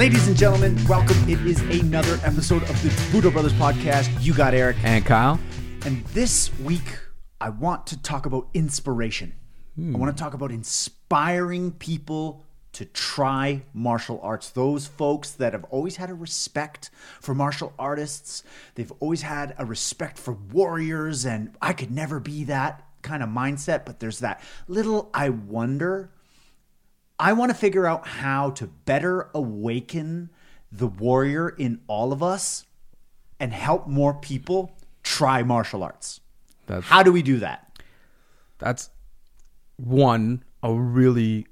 Ladies 0.00 0.28
and 0.28 0.34
gentlemen, 0.34 0.82
welcome. 0.88 1.28
It 1.28 1.46
is 1.46 1.60
another 1.78 2.18
episode 2.24 2.62
of 2.62 2.82
the 2.82 2.88
Budo 3.12 3.30
Brothers 3.30 3.52
podcast. 3.52 4.10
You 4.24 4.32
got 4.32 4.54
Eric. 4.54 4.78
And 4.82 5.04
Kyle? 5.04 5.38
And 5.84 6.02
this 6.06 6.50
week, 6.60 6.98
I 7.38 7.50
want 7.50 7.86
to 7.88 8.00
talk 8.00 8.24
about 8.24 8.48
inspiration. 8.54 9.34
I 9.78 9.98
want 9.98 10.16
to 10.16 10.18
talk 10.18 10.32
about 10.32 10.52
inspiring 10.52 11.72
people 11.72 12.46
to 12.72 12.86
try 12.86 13.60
martial 13.74 14.18
arts. 14.22 14.48
Those 14.48 14.86
folks 14.86 15.32
that 15.32 15.52
have 15.52 15.64
always 15.64 15.96
had 15.96 16.08
a 16.08 16.14
respect 16.14 16.88
for 17.20 17.34
martial 17.34 17.74
artists, 17.78 18.42
they've 18.76 18.92
always 19.00 19.20
had 19.20 19.54
a 19.58 19.66
respect 19.66 20.18
for 20.18 20.32
warriors, 20.32 21.26
and 21.26 21.54
I 21.60 21.74
could 21.74 21.90
never 21.90 22.20
be 22.20 22.44
that 22.44 22.86
kind 23.02 23.22
of 23.22 23.28
mindset, 23.28 23.84
but 23.84 24.00
there's 24.00 24.20
that 24.20 24.42
little 24.66 25.10
I 25.12 25.28
wonder. 25.28 26.10
I 27.20 27.34
want 27.34 27.50
to 27.50 27.56
figure 27.56 27.86
out 27.86 28.06
how 28.06 28.50
to 28.52 28.66
better 28.66 29.30
awaken 29.34 30.30
the 30.72 30.86
warrior 30.86 31.50
in 31.50 31.80
all 31.86 32.12
of 32.12 32.22
us 32.22 32.64
and 33.38 33.52
help 33.52 33.86
more 33.86 34.14
people 34.14 34.72
try 35.02 35.42
martial 35.42 35.82
arts. 35.82 36.20
That's 36.66 36.86
How 36.86 37.02
do 37.02 37.12
we 37.12 37.22
do 37.22 37.38
that? 37.40 37.66
that's 38.58 38.90
one 39.76 40.44
a 40.62 40.72
really 40.72 41.46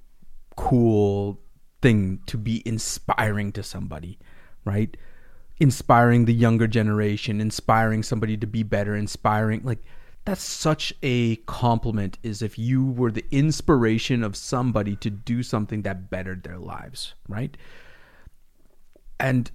cool 0.57 1.41
thing 1.81 2.21
to 2.27 2.37
be 2.37 2.62
inspiring 2.67 3.53
to 3.53 3.62
somebody, 3.62 4.19
right? 4.65 4.95
Inspiring 5.59 6.27
the 6.27 6.35
younger 6.35 6.67
generation, 6.67 7.41
inspiring 7.41 8.03
somebody 8.03 8.37
to 8.37 8.47
be 8.47 8.62
better, 8.62 8.95
inspiring 8.95 9.62
like 9.65 9.83
that's 10.25 10.43
such 10.43 10.93
a 11.03 11.37
compliment 11.47 12.19
is 12.23 12.43
if 12.43 12.59
you 12.59 12.85
were 12.85 13.11
the 13.11 13.25
inspiration 13.31 14.23
of 14.23 14.37
somebody 14.37 14.95
to 14.97 15.11
do 15.11 15.42
something 15.42 15.83
that 15.83 16.11
bettered 16.11 16.42
their 16.42 16.59
lives, 16.59 17.15
right? 17.29 17.56
And 19.19 19.51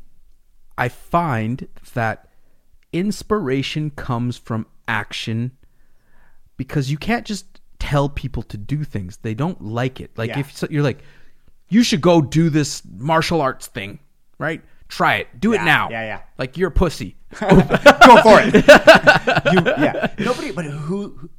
I 0.78 0.90
find 0.90 1.68
that 1.94 2.28
inspiration 2.92 3.92
comes 3.92 4.38
from 4.38 4.66
action 4.88 5.52
because 6.58 6.90
you 6.92 6.98
can't 6.98 7.26
just 7.26 7.62
tell 7.80 8.10
people 8.10 8.44
to 8.44 8.58
do 8.58 8.84
things. 8.84 9.18
They 9.18 9.34
don't 9.34 9.62
like 9.62 10.00
it. 10.00 10.12
Like 10.18 10.30
Yeah. 10.32 10.40
if 10.40 10.56
so, 10.56 10.68
you're 10.70 10.84
like, 10.84 11.04
you 11.70 11.84
should 11.84 12.02
go 12.02 12.22
do 12.22 12.50
this 12.50 12.82
martial 12.98 13.42
arts 13.42 13.68
thing, 13.68 14.00
right? 14.38 14.62
Try 14.88 15.16
it. 15.16 15.28
Do 15.40 15.52
Yeah, 15.54 15.62
it 15.62 15.66
now. 15.66 15.90
yeah, 15.90 16.04
yeah. 16.04 16.22
Like 16.38 16.58
you're 16.58 16.70
a 16.70 16.72
pussy. 16.72 17.16
Go 17.40 18.22
for 18.22 18.40
it. 18.42 18.54
You- 19.54 19.84
yeah. 19.84 20.08
Nobody, 20.20 20.52
but 20.52 20.66
who, 20.66 21.10
who- 21.10 21.30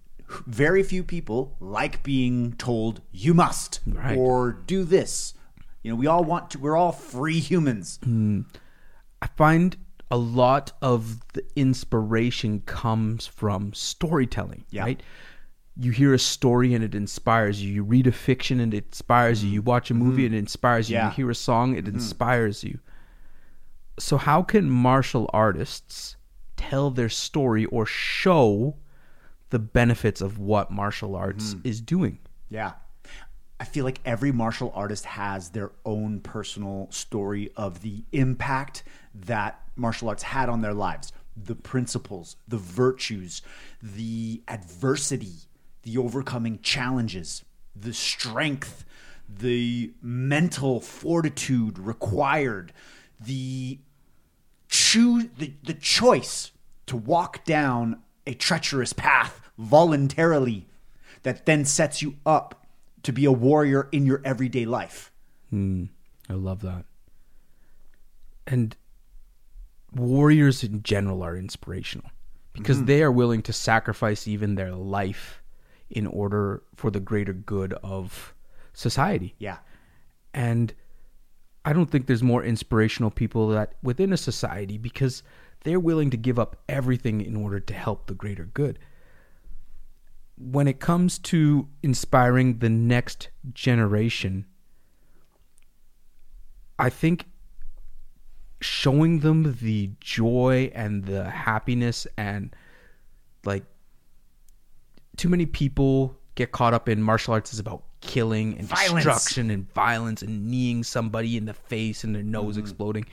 very 0.47 0.83
few 0.83 1.03
people 1.03 1.56
like 1.61 2.03
being 2.03 2.55
told 2.55 3.01
you 3.12 3.34
must 3.34 3.81
Right. 3.86 4.17
or 4.17 4.53
do 4.53 4.84
this. 4.84 5.34
You 5.83 5.91
know, 5.91 5.97
we 5.97 6.06
all 6.06 6.25
want 6.25 6.51
to, 6.51 6.59
we're 6.59 6.77
all 6.77 6.92
free 6.92 7.41
humans. 7.41 7.98
Hmm. 8.03 8.42
I 9.20 9.28
find 9.36 9.77
a 10.11 10.17
lot 10.17 10.73
of 10.83 11.20
the 11.33 11.45
inspiration 11.56 12.61
comes 12.67 13.27
from 13.27 13.73
storytelling, 13.73 14.64
Yeah. 14.70 14.83
right? 14.83 15.03
You 15.77 15.91
hear 15.91 16.14
a 16.14 16.19
story 16.19 16.73
and 16.75 16.84
it 16.84 16.95
inspires 16.95 17.62
you. 17.62 17.73
You 17.73 17.83
read 17.83 18.06
a 18.06 18.12
fiction 18.12 18.61
and 18.61 18.73
it 18.73 18.84
inspires 18.86 19.42
you. 19.42 19.51
You 19.51 19.62
watch 19.62 19.91
a 19.91 19.95
movie 19.95 20.23
mm-hmm. 20.23 20.27
and 20.27 20.34
it 20.36 20.39
inspires 20.39 20.89
you. 20.89 20.97
Yeah. 20.97 21.08
You 21.08 21.14
hear 21.14 21.31
a 21.31 21.34
song, 21.34 21.75
it 21.75 21.84
mm-hmm. 21.84 21.97
inspires 21.97 22.62
you. 22.62 22.79
So, 23.98 24.17
how 24.17 24.42
can 24.42 24.69
martial 24.70 25.31
artists 25.33 26.17
tell 26.56 26.91
their 26.91 27.09
story 27.09 27.64
or 27.67 27.87
show 27.87 28.77
the 29.51 29.59
benefits 29.59 30.20
of 30.20 30.39
what 30.39 30.70
martial 30.70 31.14
arts 31.14 31.55
Mm-hmm. 31.55 31.69
is 31.69 31.81
doing? 31.81 32.19
Yeah. 32.48 32.73
I 33.61 33.64
feel 33.64 33.84
like 33.84 34.01
every 34.05 34.33
martial 34.33 34.73
artist 34.75 35.05
has 35.05 35.51
their 35.51 35.70
own 35.84 36.20
personal 36.20 36.89
story 36.91 37.51
of 37.56 37.83
the 37.83 38.05
impact 38.13 38.83
that 39.14 39.61
martial 39.77 40.08
arts 40.08 40.24
had 40.24 40.48
on 40.48 40.61
their 40.61 40.74
lives, 40.74 41.13
the 41.36 41.55
principles, 41.55 42.36
the 42.48 42.58
virtues, 42.58 43.42
the 43.80 44.42
adversity, 44.48 45.35
the 45.85 45.96
overcoming 45.98 46.58
challenges, 46.63 47.45
the 47.77 47.95
strength, 47.95 48.85
the 49.29 49.92
mental 50.02 50.80
fortitude 50.80 51.79
required, 51.79 52.73
the 53.27 53.79
choose 54.68 55.27
the, 55.39 55.52
the 55.64 55.74
choice 55.74 56.52
to 56.86 56.96
walk 56.96 57.45
down 57.45 58.02
a 58.27 58.35
treacherous 58.35 58.92
path 58.92 59.40
voluntarily 59.58 60.67
that 61.23 61.46
then 61.46 61.64
sets 61.64 62.02
you 62.02 62.17
up 62.27 62.67
to 63.02 63.13
be 63.13 63.24
a 63.24 63.33
warrior 63.33 63.89
in 63.92 64.05
your 64.07 64.20
everyday 64.24 64.64
life. 64.64 65.11
I 65.52 66.33
love 66.33 66.63
that. 66.63 66.84
And 68.46 68.77
warriors 69.95 70.64
in 70.64 70.83
general 70.83 71.23
are 71.23 71.36
inspirational 71.36 72.11
because 72.52 72.79
Mm-hmm. 72.79 72.86
they 72.86 73.02
are 73.02 73.13
willing 73.13 73.42
to 73.42 73.52
sacrifice 73.52 74.27
even 74.27 74.55
their 74.57 74.73
life 74.73 75.42
in 75.90 76.07
order 76.07 76.63
for 76.74 76.90
the 76.90 77.01
greater 77.01 77.33
good 77.33 77.73
of 77.74 78.34
society. 78.73 79.34
Yeah. 79.39 79.58
And 80.33 80.74
I 81.64 81.73
don't 81.73 81.91
think 81.91 82.07
there's 82.07 82.23
more 82.23 82.45
inspirational 82.45 83.11
people 83.11 83.48
that 83.48 83.75
within 83.83 84.13
a 84.13 84.17
society 84.17 84.77
because 84.77 85.23
they're 85.63 85.80
willing 85.80 86.11
to 86.11 86.17
give 86.17 86.39
up 86.39 86.57
everything 86.69 87.20
in 87.20 87.36
order 87.36 87.58
to 87.58 87.75
help 87.75 88.07
the 88.07 88.14
greater 88.14 88.45
good. 88.45 88.79
When 90.36 90.69
it 90.69 90.79
comes 90.79 91.19
to 91.20 91.69
inspiring 91.83 92.58
the 92.58 92.69
next 92.69 93.29
generation, 93.52 94.45
I 96.79 96.91
think 96.91 97.27
showing 98.61 99.20
them 99.20 99.57
the 99.61 99.91
joy 100.01 100.70
and 100.75 101.05
the 101.05 101.31
happiness 101.31 102.07
and 102.17 102.55
like 103.45 103.64
too 105.17 105.29
many 105.29 105.46
people 105.46 106.17
get 106.35 106.51
caught 106.51 106.75
up 106.75 106.89
in 106.89 107.02
martial 107.02 107.35
arts 107.35 107.52
is 107.52 107.58
about 107.58 107.85
killing 108.05 108.57
and 108.59 108.69
Violence. 108.69 109.05
destruction 109.05 109.51
and 109.51 109.73
violence 109.73 110.23
and 110.23 110.47
kneeing 110.47 110.85
somebody 110.85 111.37
in 111.37 111.47
the 111.47 111.55
face 111.55 112.05
and 112.05 112.15
their 112.15 112.23
nose 112.23 112.55
mm-hmm. 112.55 112.61
exploding 112.61 113.07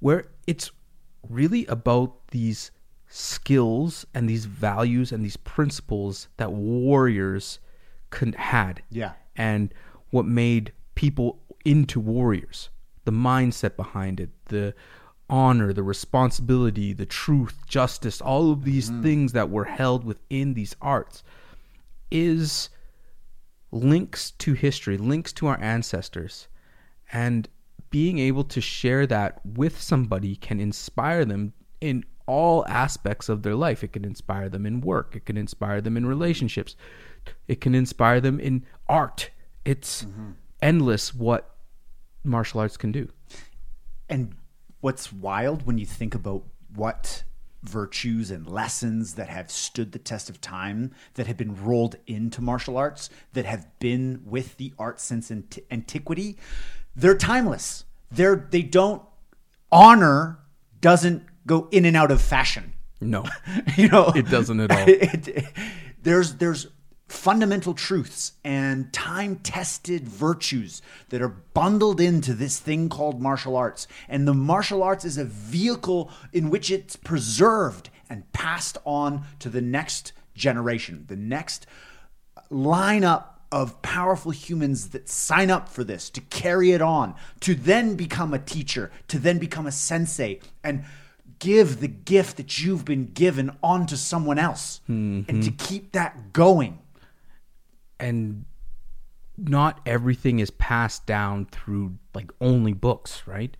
where 0.00 0.26
it's 0.46 0.70
really 1.28 1.66
about 1.66 2.28
these 2.28 2.70
skills 3.08 4.06
and 4.14 4.28
these 4.28 4.44
values 4.44 5.10
and 5.10 5.24
these 5.24 5.36
principles 5.38 6.28
that 6.36 6.52
warriors 6.52 7.58
con- 8.10 8.34
had 8.34 8.82
Yeah. 8.90 9.12
and 9.36 9.72
what 10.10 10.26
made 10.26 10.72
people 10.94 11.40
into 11.64 11.98
warriors 11.98 12.68
the 13.04 13.12
mindset 13.12 13.76
behind 13.76 14.20
it 14.20 14.30
the 14.46 14.74
honor 15.28 15.72
the 15.72 15.82
responsibility 15.82 16.92
the 16.92 17.06
truth 17.06 17.56
justice 17.66 18.20
all 18.20 18.52
of 18.52 18.64
these 18.64 18.90
mm-hmm. 18.90 19.02
things 19.02 19.32
that 19.32 19.48
were 19.50 19.64
held 19.64 20.04
within 20.04 20.54
these 20.54 20.76
arts 20.80 21.22
is 22.10 22.68
links 23.72 24.32
to 24.32 24.52
history 24.52 24.96
links 24.96 25.32
to 25.32 25.46
our 25.46 25.60
ancestors 25.60 26.48
and 27.12 27.48
being 27.90 28.18
able 28.18 28.44
to 28.44 28.60
share 28.60 29.06
that 29.06 29.40
with 29.44 29.80
somebody 29.80 30.36
can 30.36 30.60
inspire 30.60 31.24
them 31.24 31.52
in 31.80 32.04
all 32.26 32.64
aspects 32.68 33.28
of 33.28 33.42
their 33.42 33.56
life. 33.56 33.82
It 33.82 33.92
can 33.92 34.04
inspire 34.04 34.48
them 34.48 34.64
in 34.64 34.80
work. 34.80 35.16
It 35.16 35.26
can 35.26 35.36
inspire 35.36 35.80
them 35.80 35.96
in 35.96 36.06
relationships. 36.06 36.76
It 37.48 37.60
can 37.60 37.74
inspire 37.74 38.20
them 38.20 38.38
in 38.38 38.64
art. 38.88 39.30
It's 39.64 40.04
mm-hmm. 40.04 40.32
endless 40.62 41.12
what 41.12 41.56
martial 42.22 42.60
arts 42.60 42.76
can 42.76 42.92
do. 42.92 43.08
And 44.08 44.36
what's 44.80 45.12
wild 45.12 45.66
when 45.66 45.78
you 45.78 45.86
think 45.86 46.14
about 46.14 46.44
what 46.74 47.24
virtues 47.62 48.30
and 48.30 48.46
lessons 48.48 49.14
that 49.14 49.28
have 49.28 49.50
stood 49.50 49.92
the 49.92 49.98
test 49.98 50.30
of 50.30 50.40
time, 50.40 50.92
that 51.14 51.26
have 51.26 51.36
been 51.36 51.62
rolled 51.64 51.96
into 52.06 52.40
martial 52.40 52.76
arts, 52.76 53.10
that 53.32 53.44
have 53.44 53.66
been 53.78 54.22
with 54.24 54.56
the 54.56 54.72
art 54.78 55.00
since 55.00 55.30
ant- 55.30 55.58
antiquity, 55.70 56.36
they're 56.96 57.16
timeless. 57.16 57.84
They're 58.10 58.48
they 58.50 58.62
don't 58.62 59.02
honor 59.70 60.38
doesn't 60.80 61.22
go 61.46 61.68
in 61.70 61.84
and 61.84 61.96
out 61.96 62.10
of 62.10 62.20
fashion. 62.20 62.72
no 63.00 63.24
you 63.76 63.88
know 63.88 64.12
It 64.14 64.28
doesn't 64.28 64.60
at 64.60 64.70
all. 64.70 64.84
It- 64.88 65.46
there's 66.02 66.34
there's 66.36 66.66
fundamental 67.10 67.74
truths 67.74 68.32
and 68.44 68.92
time-tested 68.92 70.08
virtues 70.08 70.80
that 71.08 71.20
are 71.20 71.28
bundled 71.28 72.00
into 72.00 72.32
this 72.32 72.60
thing 72.60 72.88
called 72.88 73.20
martial 73.20 73.56
arts. 73.56 73.88
And 74.08 74.28
the 74.28 74.34
martial 74.34 74.82
arts 74.82 75.04
is 75.04 75.18
a 75.18 75.24
vehicle 75.24 76.10
in 76.32 76.50
which 76.50 76.70
it's 76.70 76.94
preserved 76.94 77.90
and 78.08 78.30
passed 78.32 78.78
on 78.84 79.24
to 79.40 79.48
the 79.48 79.60
next 79.60 80.12
generation 80.34 81.04
the 81.08 81.16
next 81.16 81.66
lineup 82.50 83.24
of 83.52 83.82
powerful 83.82 84.30
humans 84.30 84.90
that 84.90 85.08
sign 85.08 85.50
up 85.50 85.68
for 85.68 85.84
this 85.84 86.08
to 86.08 86.20
carry 86.22 86.70
it 86.70 86.80
on 86.80 87.14
to 87.40 87.54
then 87.54 87.94
become 87.94 88.32
a 88.32 88.38
teacher 88.38 88.90
to 89.08 89.18
then 89.18 89.38
become 89.38 89.66
a 89.66 89.72
sensei 89.72 90.40
and 90.64 90.84
give 91.40 91.80
the 91.80 91.88
gift 91.88 92.36
that 92.36 92.60
you've 92.60 92.84
been 92.84 93.10
given 93.12 93.50
onto 93.62 93.96
someone 93.96 94.38
else. 94.38 94.80
And 94.86 95.42
to 95.42 95.50
mm-hmm. 95.50 95.56
keep 95.56 95.92
that 95.92 96.32
going 96.32 96.78
and 98.00 98.44
not 99.36 99.80
everything 99.86 100.38
is 100.38 100.50
passed 100.50 101.06
down 101.06 101.46
through 101.46 101.98
like 102.14 102.30
only 102.40 102.72
books, 102.72 103.22
right? 103.26 103.56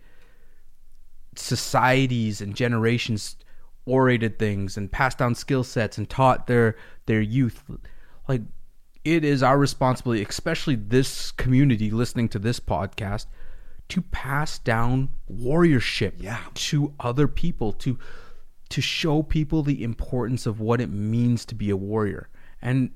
Societies 1.37 2.41
and 2.41 2.55
generations 2.57 3.37
orated 3.87 4.39
things 4.39 4.77
and 4.77 4.91
passed 4.93 5.19
down 5.19 5.35
skill 5.35 5.65
sets 5.65 5.97
and 5.97 6.09
taught 6.09 6.47
their 6.47 6.77
their 7.07 7.21
youth 7.21 7.65
like 8.29 8.43
it 9.05 9.25
is 9.25 9.43
our 9.43 9.59
responsibility 9.59 10.23
especially 10.23 10.75
this 10.75 11.33
community 11.33 11.91
listening 11.91 12.29
to 12.29 12.39
this 12.39 12.61
podcast 12.61 13.25
to 13.89 14.03
pass 14.03 14.59
down 14.59 15.09
warriorship 15.33 16.13
Yeah. 16.19 16.39
to 16.55 16.93
other 17.01 17.27
people 17.27 17.73
to 17.75 17.99
to 18.69 18.81
show 18.83 19.23
people 19.23 19.63
the 19.63 19.83
importance 19.83 20.47
of 20.47 20.61
what 20.61 20.81
it 20.81 20.91
means 20.91 21.45
to 21.47 21.55
be 21.55 21.71
a 21.71 21.77
warrior 21.77 22.29
and 22.61 22.91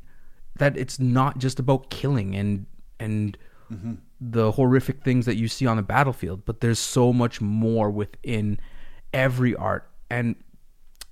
that 0.56 0.76
it's 0.76 0.98
not 0.98 1.38
just 1.38 1.58
about 1.58 1.90
killing 1.90 2.34
and 2.34 2.66
and 3.00 3.36
mm-hmm. 3.72 3.94
the 4.20 4.52
horrific 4.52 5.02
things 5.02 5.26
that 5.26 5.36
you 5.36 5.48
see 5.48 5.66
on 5.66 5.76
the 5.76 5.82
battlefield 5.82 6.44
but 6.44 6.60
there's 6.60 6.78
so 6.78 7.12
much 7.12 7.40
more 7.40 7.90
within 7.90 8.58
every 9.12 9.54
art. 9.56 9.88
And 10.10 10.36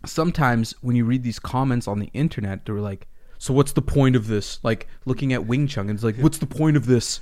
sometimes 0.04 0.74
when 0.80 0.96
you 0.96 1.04
read 1.04 1.22
these 1.22 1.38
comments 1.38 1.88
on 1.88 1.98
the 1.98 2.10
internet 2.12 2.64
they're 2.64 2.76
like 2.76 3.06
so 3.38 3.52
what's 3.52 3.72
the 3.72 3.82
point 3.82 4.14
of 4.14 4.28
this? 4.28 4.60
Like 4.62 4.86
looking 5.04 5.32
at 5.32 5.46
wing 5.46 5.66
chun 5.66 5.88
and 5.88 5.96
it's 5.96 6.04
like 6.04 6.16
what's 6.16 6.38
the 6.38 6.46
point 6.46 6.76
of 6.76 6.86
this? 6.86 7.20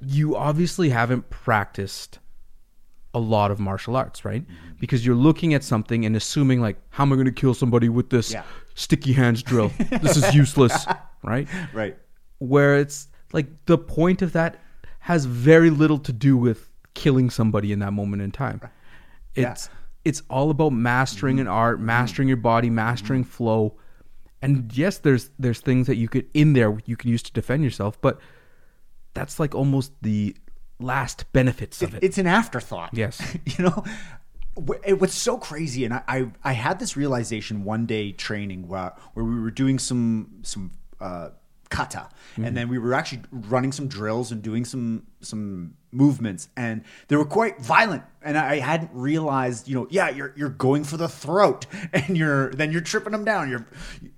You 0.00 0.34
obviously 0.34 0.88
haven't 0.88 1.30
practiced 1.30 2.18
a 3.14 3.18
lot 3.18 3.50
of 3.50 3.60
martial 3.60 3.94
arts, 3.96 4.24
right? 4.24 4.42
Mm-hmm. 4.42 4.76
Because 4.80 5.04
you're 5.04 5.14
looking 5.16 5.54
at 5.54 5.62
something 5.62 6.04
and 6.06 6.16
assuming 6.16 6.60
like, 6.60 6.76
how 6.90 7.04
am 7.04 7.12
I 7.12 7.16
going 7.16 7.26
to 7.26 7.32
kill 7.32 7.54
somebody 7.54 7.88
with 7.88 8.10
this 8.10 8.32
Yeah. 8.32 8.42
sticky 8.74 9.12
hands 9.12 9.42
drill? 9.42 9.70
this 10.00 10.16
is 10.16 10.34
useless, 10.34 10.86
right? 11.22 11.46
Right. 11.72 11.96
Where 12.38 12.78
it's 12.78 13.08
like 13.32 13.46
the 13.66 13.78
point 13.78 14.22
of 14.22 14.32
that 14.32 14.58
has 15.00 15.24
very 15.26 15.70
little 15.70 15.98
to 15.98 16.12
do 16.12 16.36
with 16.36 16.68
killing 16.94 17.30
somebody 17.30 17.72
in 17.72 17.78
that 17.80 17.92
moment 17.92 18.22
in 18.22 18.30
time. 18.32 18.60
Yeah. 19.34 19.52
It's 19.52 19.68
it's 20.04 20.22
all 20.28 20.50
about 20.50 20.70
mastering 20.72 21.38
an 21.38 21.46
art, 21.46 21.80
mastering 21.80 22.26
your 22.28 22.36
body, 22.36 22.68
mastering 22.70 23.22
flow. 23.24 23.76
And 24.40 24.72
yes, 24.76 24.98
there's 24.98 25.30
there's 25.38 25.60
things 25.60 25.86
that 25.86 25.96
you 25.96 26.08
could 26.08 26.26
in 26.34 26.54
there 26.54 26.76
you 26.86 26.96
can 26.96 27.10
use 27.10 27.22
to 27.24 27.32
defend 27.32 27.62
yourself, 27.62 28.00
but 28.00 28.18
that's 29.14 29.38
like 29.38 29.54
almost 29.54 29.92
the 30.02 30.34
last 30.82 31.30
benefits 31.32 31.82
of 31.82 31.94
it. 31.94 32.02
It's 32.02 32.18
an 32.18 32.26
afterthought. 32.26 32.90
Yes. 32.92 33.20
you 33.46 33.64
know, 33.64 33.84
it 34.84 35.00
was 35.00 35.12
so 35.12 35.38
crazy, 35.38 35.84
and 35.84 35.94
I, 35.94 36.02
I 36.06 36.26
I 36.44 36.52
had 36.52 36.78
this 36.78 36.96
realization 36.96 37.64
one 37.64 37.86
day 37.86 38.12
training 38.12 38.68
where 38.68 38.92
where 39.14 39.24
we 39.24 39.40
were 39.40 39.50
doing 39.50 39.78
some 39.78 40.40
some 40.42 40.72
uh, 41.00 41.30
kata, 41.70 42.08
and 42.36 42.56
then 42.56 42.68
we 42.68 42.78
were 42.78 42.92
actually 42.92 43.22
running 43.30 43.72
some 43.72 43.88
drills 43.88 44.30
and 44.30 44.42
doing 44.42 44.64
some 44.64 45.06
some 45.20 45.74
movements, 45.90 46.48
and 46.56 46.84
they 47.08 47.16
were 47.16 47.24
quite 47.24 47.60
violent, 47.60 48.02
and 48.20 48.36
I 48.36 48.58
hadn't 48.58 48.90
realized, 48.92 49.68
you 49.68 49.74
know, 49.74 49.86
yeah, 49.90 50.10
you're 50.10 50.34
you're 50.36 50.50
going 50.50 50.84
for 50.84 50.98
the 50.98 51.08
throat, 51.08 51.66
and 51.92 52.16
you're 52.16 52.50
then 52.50 52.72
you're 52.72 52.82
tripping 52.82 53.12
them 53.12 53.24
down. 53.24 53.48
You're 53.48 53.66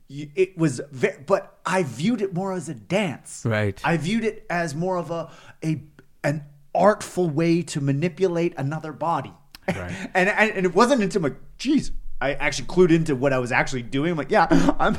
you, 0.09 0.31
it 0.35 0.59
was 0.59 0.81
very, 0.91 1.23
but 1.25 1.59
I 1.65 1.85
viewed 1.85 2.21
it 2.21 2.35
more 2.35 2.53
as 2.53 2.69
a 2.69 2.75
dance. 2.75 3.43
Right. 3.45 3.81
I 3.85 3.97
viewed 3.97 4.25
it 4.25 4.47
as 4.51 4.75
more 4.75 4.97
of 4.97 5.13
a 5.13 5.31
a 5.65 5.83
an 6.25 6.45
artful 6.75 7.31
way 7.31 7.63
to 7.63 7.81
manipulate 7.81 8.55
another 8.57 8.93
body. 8.93 9.33
Right. 9.69 9.93
and, 10.15 10.29
and 10.29 10.51
and 10.51 10.67
it 10.67 10.75
wasn't 10.75 11.03
until 11.03 11.23
like, 11.23 11.37
geez, 11.59 11.93
I 12.21 12.35
actually 12.35 12.69
clued 12.69 12.91
into 12.91 13.15
what 13.15 13.33
I 13.33 13.39
was 13.39 13.53
actually 13.53 13.83
doing. 13.83 14.13
I'm 14.13 14.17
like, 14.17 14.31
yeah, 14.31 14.47
I'm 14.79 14.97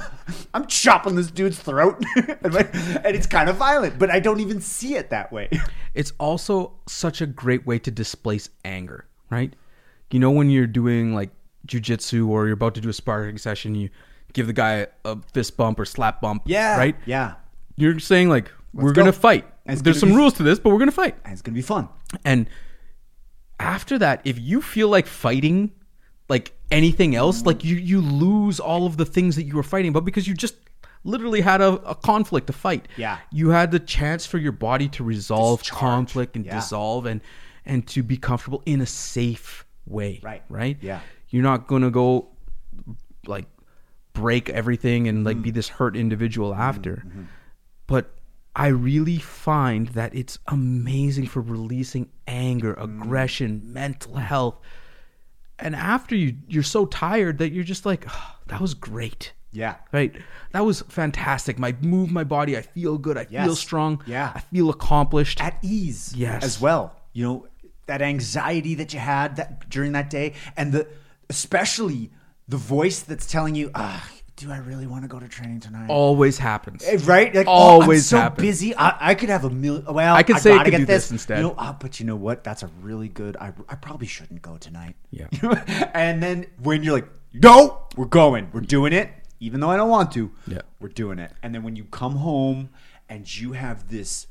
I'm 0.54 0.68
chopping 0.68 1.16
this 1.16 1.32
dude's 1.32 1.60
throat, 1.60 2.04
and, 2.44 2.54
like, 2.54 2.74
and 2.76 3.16
it's 3.16 3.26
kind 3.28 3.50
of 3.50 3.56
violent, 3.58 3.98
but 3.98 4.12
I 4.12 4.20
don't 4.20 4.40
even 4.42 4.62
see 4.62 4.96
it 4.96 5.10
that 5.10 5.32
way. 5.32 5.50
It's 5.96 6.12
also 6.20 6.74
such 6.90 7.22
a 7.22 7.26
great 7.26 7.66
way 7.66 7.80
to 7.80 7.90
displace 7.90 8.50
anger, 8.66 9.06
right? 9.30 9.54
You 10.12 10.20
know 10.20 10.30
when 10.30 10.50
you're 10.50 10.68
doing 10.68 11.16
like 11.16 11.30
jujitsu 11.66 12.28
or 12.28 12.48
you're 12.48 12.54
about 12.56 12.76
to 12.76 12.82
do 12.82 12.90
a 12.90 12.94
sparring 12.94 13.38
session, 13.38 13.76
you 13.76 13.90
give 14.34 14.46
the 14.46 14.52
guy 14.52 14.88
a 15.06 15.18
fist 15.34 15.56
bump 15.56 15.80
or 15.80 15.86
slap 15.86 16.20
bump, 16.20 16.44
yeah, 16.48 16.78
right? 16.78 16.98
yeah, 17.06 17.36
You're 17.78 18.00
saying 18.00 18.28
like 18.28 18.52
we're 18.84 18.92
go. 18.94 19.02
gonna 19.02 19.12
fight. 19.14 19.46
There's 19.66 20.00
some 20.00 20.10
be- 20.10 20.16
rules 20.16 20.34
to 20.34 20.44
this, 20.44 20.60
but 20.60 20.70
we're 20.72 20.80
gonna 20.80 20.92
fight. 20.92 21.16
and 21.24 21.34
it's 21.34 21.42
gonna 21.42 21.56
be 21.56 21.62
fun. 21.62 21.90
And 22.24 22.48
after 23.60 23.98
that, 24.00 24.22
if 24.26 24.40
you 24.40 24.62
feel 24.62 24.90
like 24.90 25.08
fighting, 25.08 25.72
like 26.30 26.54
anything 26.72 27.16
else, 27.16 27.46
like 27.46 27.64
you 27.64 27.76
you 27.78 28.02
lose 28.02 28.60
all 28.60 28.86
of 28.86 28.98
the 28.98 29.06
things 29.06 29.36
that 29.38 29.44
you 29.44 29.56
were 29.56 29.64
fighting 29.64 29.94
but 29.94 30.04
because 30.06 30.28
you 30.28 30.34
just 30.34 30.56
literally 31.04 31.42
had 31.42 31.62
a, 31.62 31.74
a 31.90 31.96
conflict 31.96 32.48
to 32.48 32.54
fight. 32.54 32.88
Yeah. 32.98 33.20
You 33.32 33.50
had 33.50 33.72
the 33.72 33.80
chance 33.80 34.26
for 34.26 34.40
your 34.40 34.52
body 34.52 34.88
to 34.90 35.04
resolve 35.04 35.60
Discharge. 35.60 35.80
conflict 35.80 36.36
and 36.36 36.46
Yeah. 36.46 36.56
dissolve 36.56 37.06
and 37.06 37.22
and 37.66 37.86
to 37.88 38.04
be 38.04 38.18
comfortable 38.18 38.62
in 38.66 38.82
a 38.82 38.86
safe 38.86 39.66
way. 39.86 40.20
Right. 40.24 40.44
Right? 40.50 40.78
Yeah. 40.82 41.00
You're 41.30 41.44
not 41.44 41.68
gonna 41.68 41.92
go 41.92 42.30
like 43.28 43.46
break 44.14 44.50
everything 44.50 45.08
and 45.08 45.20
Mm-hmm. 45.20 45.26
like 45.28 45.42
be 45.42 45.52
this 45.52 45.68
hurt 45.70 45.96
individual 45.96 46.54
after. 46.56 47.04
But 47.88 48.12
I 48.56 48.68
really 48.68 49.18
find 49.18 49.90
that 49.90 50.16
it's 50.16 50.40
amazing 50.48 51.28
for 51.28 51.42
releasing 51.42 52.10
anger, 52.28 52.74
Mm. 52.76 52.84
aggression, 52.84 53.62
mental 53.74 54.16
health. 54.16 54.56
And 55.60 55.76
after 55.76 56.16
you 56.16 56.36
you're 56.48 56.64
so 56.64 56.86
tired 56.86 57.38
that 57.40 57.52
you're 57.52 57.64
just 57.64 57.86
like, 57.86 58.06
"Oh, 58.10 58.32
that 58.48 58.62
was 58.62 58.74
great. 58.74 59.34
Yeah. 59.52 59.76
Right? 59.94 60.14
That 60.52 60.66
was 60.66 60.82
fantastic. 60.90 61.58
My 61.60 61.74
move 61.82 62.12
my 62.12 62.24
body, 62.26 62.58
I 62.58 62.62
feel 62.62 62.98
good, 62.98 63.18
I 63.18 63.26
feel 63.26 63.56
strong. 63.56 64.02
Yeah. 64.06 64.32
I 64.36 64.40
feel 64.42 64.70
accomplished. 64.70 65.42
at 65.42 65.58
ease 65.62 66.14
Yes. 66.16 66.44
as 66.44 66.60
well 66.62 66.94
you 67.14 67.24
know 67.24 67.48
that 67.88 68.02
anxiety 68.02 68.76
that 68.76 68.94
you 68.94 69.00
had 69.00 69.38
that 69.38 69.70
during 69.70 69.94
that 69.94 70.10
day 70.10 70.34
and 70.58 70.74
the 70.74 70.86
especially 71.30 72.12
the 72.50 72.58
voice 72.58 73.00
that's 73.00 73.26
telling 73.26 73.56
you 73.56 73.72
ah 73.76 74.06
do 74.38 74.52
i 74.52 74.58
really 74.58 74.86
want 74.88 75.02
to 75.04 75.08
go 75.08 75.20
to 75.20 75.28
training 75.28 75.60
tonight 75.60 75.88
Always 75.90 76.38
happens. 76.38 76.84
Eh, 76.86 76.98
right 77.04 77.34
like 77.34 77.48
Always 77.48 77.88
oh, 77.88 77.92
i'm 77.92 78.00
so 78.00 78.18
happens. 78.18 78.42
busy 78.48 78.76
I, 78.76 79.12
I 79.12 79.16
could 79.16 79.30
have 79.30 79.46
a 79.46 79.50
million 79.50 79.86
well 79.94 80.16
I 80.16 80.24
could 80.24 80.38
say 80.40 80.52
I 80.52 80.58
gotta 80.58 80.66
could 80.66 80.72
get 80.72 80.78
do 80.80 80.86
this 80.86 81.04
this 81.06 81.12
instead. 81.12 81.38
you 81.38 81.44
know 81.44 81.56
ah, 81.58 81.76
but 81.80 82.00
you 82.00 82.06
know 82.06 82.16
what 82.16 82.44
that's 82.44 82.64
a 82.64 82.68
really 82.82 83.08
good 83.10 83.38
I, 83.38 83.54
I 83.70 83.76
probably 83.76 84.08
shouldn't 84.08 84.42
go 84.42 84.58
tonight 84.58 84.96
Yeah. 85.12 85.28
and 85.94 86.22
then 86.22 86.48
when 86.62 86.84
you're 86.84 86.94
like 86.94 87.08
no 87.34 87.84
we're 87.96 88.06
going 88.06 88.50
we're 88.54 88.62
doing 88.62 88.92
it 88.94 89.10
even 89.40 89.60
though 89.60 89.70
i 89.70 89.78
don't 89.78 89.90
want 89.90 90.12
to 90.14 90.32
Yeah. 90.48 90.62
we're 90.80 90.90
doing 90.90 91.20
it. 91.20 91.32
And 91.44 91.54
then 91.54 91.64
when 91.64 91.76
you 91.76 91.86
come 91.86 92.16
home 92.18 92.70
and 93.10 93.22
you 93.40 93.54
have 93.54 93.90
this 93.90 94.28